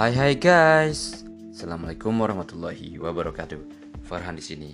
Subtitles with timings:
[0.00, 3.60] Hai hai guys, assalamualaikum warahmatullahi wabarakatuh.
[4.08, 4.70] Farhan di sini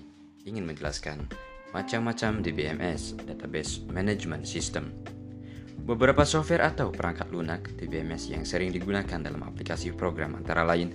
[0.46, 1.26] ingin menjelaskan
[1.74, 4.86] macam-macam DBMS (Database Management System).
[5.82, 10.94] Beberapa software atau perangkat lunak DBMS yang sering digunakan dalam aplikasi program antara lain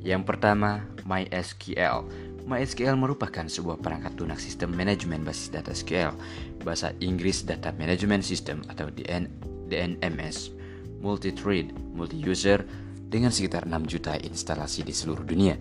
[0.00, 2.08] yang pertama MySQL.
[2.48, 6.16] MySQL merupakan sebuah perangkat lunak sistem manajemen basis data SQL,
[6.64, 9.28] bahasa Inggris Data Management System atau DN,
[9.68, 10.56] DNMS,
[11.04, 12.64] multi-thread, multi-user,
[13.08, 15.56] dengan sekitar 6 juta instalasi di seluruh dunia.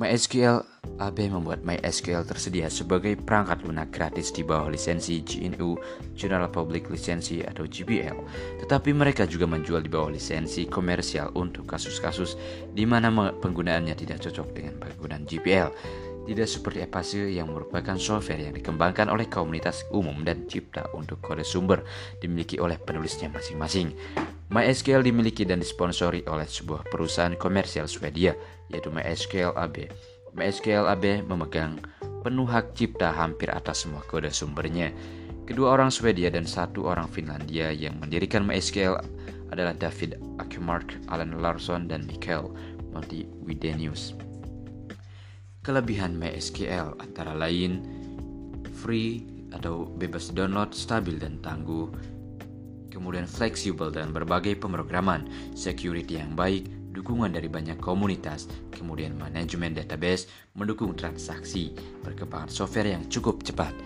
[0.00, 0.64] MySQL
[0.96, 5.76] AB membuat MySQL tersedia sebagai perangkat lunak gratis di bawah lisensi GNU
[6.16, 8.16] General Public License atau GPL.
[8.64, 12.36] Tetapi mereka juga menjual di bawah lisensi komersial untuk kasus-kasus
[12.72, 15.68] di mana penggunaannya tidak cocok dengan penggunaan GPL.
[16.20, 21.42] Tidak seperti Apache yang merupakan software yang dikembangkan oleh komunitas umum dan cipta untuk kode
[21.42, 21.82] sumber
[22.20, 23.96] dimiliki oleh penulisnya masing-masing.
[24.50, 28.34] MySQL dimiliki dan disponsori oleh sebuah perusahaan komersial Swedia,
[28.68, 29.88] yaitu MySQL AB.
[30.36, 31.80] MySQL AB memegang
[32.22, 34.92] penuh hak cipta hampir atas semua kode sumbernya.
[35.48, 39.02] Kedua orang Swedia dan satu orang Finlandia yang mendirikan MySQL
[39.50, 42.54] adalah David Akumark, Alan Larson, dan Mikael
[42.94, 44.29] Montiwidenius.
[45.60, 47.84] Kelebihan MySQL antara lain
[48.80, 51.92] free atau bebas download, stabil dan tangguh,
[52.88, 56.64] kemudian fleksibel dan berbagai pemrograman, security yang baik,
[56.96, 63.76] dukungan dari banyak komunitas, kemudian manajemen database, mendukung transaksi, perkembangan software yang cukup cepat.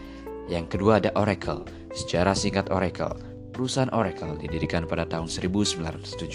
[0.47, 1.67] Yang kedua ada Oracle.
[1.91, 3.19] Secara singkat Oracle,
[3.55, 6.27] Perusahaan Oracle didirikan pada tahun 1977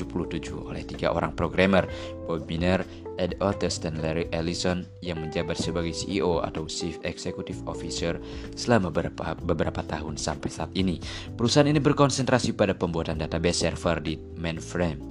[0.55, 1.83] oleh tiga orang programmer,
[2.23, 2.87] Bob Miner,
[3.19, 8.15] Ed Otis, dan Larry Ellison yang menjabat sebagai CEO atau Chief Executive Officer
[8.55, 11.03] selama beberapa, beberapa tahun sampai saat ini.
[11.35, 15.03] Perusahaan ini berkonsentrasi pada pembuatan database server di mainframe.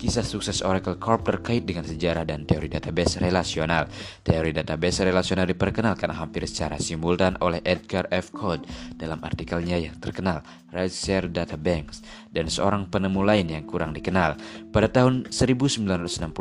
[0.00, 3.84] Kisah sukses Oracle Corp terkait dengan sejarah dan teori database relasional.
[4.24, 8.32] Teori database relasional diperkenalkan hampir secara simultan oleh Edgar F.
[8.32, 8.64] Codd
[8.96, 10.40] dalam artikelnya yang terkenal,
[10.88, 12.00] Share Data Banks,
[12.32, 14.40] dan seorang penemu lain yang kurang dikenal.
[14.72, 16.32] Pada tahun 1969,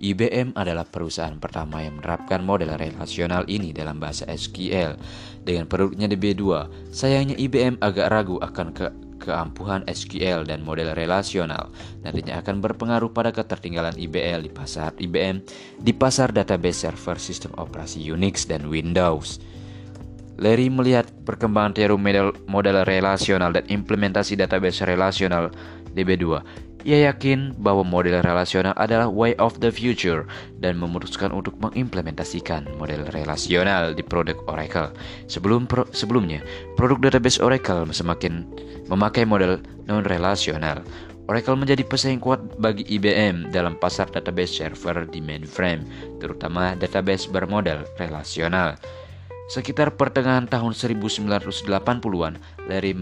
[0.00, 4.96] IBM adalah perusahaan pertama yang menerapkan model relasional ini dalam bahasa SQL.
[5.44, 6.42] Dengan produknya DB2,
[6.88, 11.70] sayangnya IBM agak ragu akan ke keampuhan SQL dan model relasional
[12.02, 15.46] nantinya akan berpengaruh pada ketertinggalan IBL di pasar IBM
[15.78, 19.38] di pasar database server sistem operasi Unix dan Windows.
[20.42, 25.54] Larry melihat perkembangan teori model, model relasional dan implementasi database relasional
[25.94, 26.42] DB2
[26.82, 30.26] ia yakin bahwa model relasional adalah way of the future
[30.58, 34.90] dan memutuskan untuk mengimplementasikan model relasional di produk Oracle.
[35.26, 36.42] Sebelum pro, sebelumnya,
[36.74, 38.46] produk database Oracle semakin
[38.90, 40.82] memakai model non-relasional.
[41.30, 45.86] Oracle menjadi pesaing kuat bagi IBM dalam pasar database server di mainframe,
[46.18, 48.74] terutama database bermodel relasional.
[49.46, 52.34] Sekitar pertengahan tahun 1980-an,
[52.66, 52.94] Larry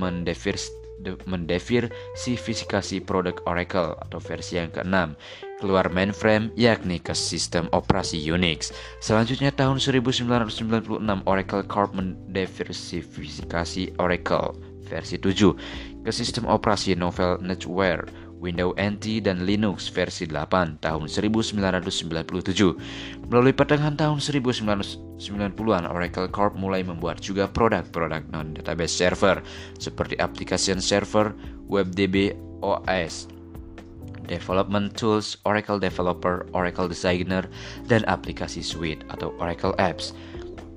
[1.00, 5.16] mendiversifikasi mendiversifikasi produk Oracle atau versi yang keenam
[5.60, 8.72] keluar mainframe yakni ke sistem operasi Unix.
[9.04, 14.56] Selanjutnya tahun 1996 Oracle Corp mendiversifikasi Oracle
[14.88, 18.08] versi 7 ke sistem operasi Novel Netware
[18.40, 23.28] Windows NT dan Linux versi 8 tahun 1997.
[23.28, 29.44] Melalui pertengahan tahun 1990-an, Oracle Corp mulai membuat juga produk-produk non-database server
[29.76, 31.36] seperti application server,
[31.68, 32.32] WebDB
[32.64, 33.28] OS,
[34.26, 37.44] development tools, Oracle Developer, Oracle Designer,
[37.86, 40.16] dan aplikasi suite atau Oracle Apps.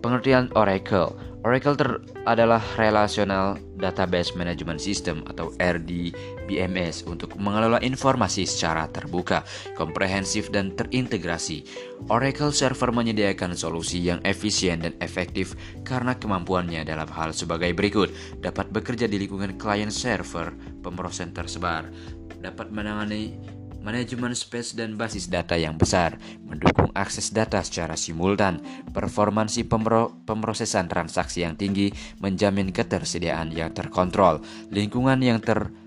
[0.03, 8.87] Pengertian Oracle Oracle ter adalah Relational Database Management System atau RDBMS untuk mengelola informasi secara
[8.87, 9.43] terbuka,
[9.75, 11.67] komprehensif, dan terintegrasi.
[12.07, 18.07] Oracle Server menyediakan solusi yang efisien dan efektif karena kemampuannya dalam hal sebagai berikut.
[18.39, 21.91] Dapat bekerja di lingkungan klien server, pemrosesan tersebar,
[22.39, 23.35] dapat menangani
[23.83, 26.15] manajemen space dan basis data yang besar,
[26.47, 28.63] mendukung akses data secara simultan,
[28.95, 31.91] performansi pemro pemrosesan transaksi yang tinggi,
[32.23, 34.39] menjamin ketersediaan yang terkontrol,
[34.71, 35.82] lingkungan yang ter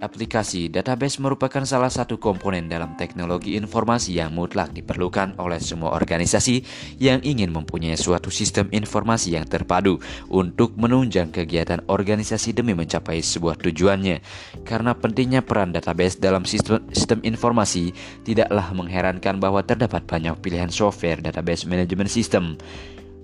[0.00, 6.64] Aplikasi database merupakan salah satu komponen dalam teknologi informasi yang mutlak diperlukan oleh semua organisasi
[6.96, 10.00] yang ingin mempunyai suatu sistem informasi yang terpadu
[10.32, 14.24] untuk menunjang kegiatan organisasi demi mencapai sebuah tujuannya.
[14.64, 17.92] Karena pentingnya peran database dalam sistem, sistem informasi,
[18.24, 22.56] tidaklah mengherankan bahwa terdapat banyak pilihan software database management system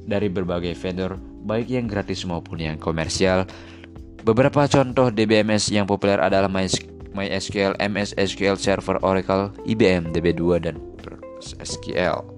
[0.04, 1.16] dari berbagai vendor,
[1.48, 3.48] baik yang gratis maupun yang komersial
[4.26, 10.82] Beberapa contoh DBMS yang populer adalah MySQL, MS SQL Server Oracle, IBM DB2 dan
[11.62, 12.35] SQL.